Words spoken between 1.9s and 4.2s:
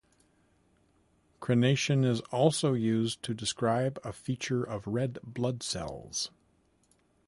is also used to describe a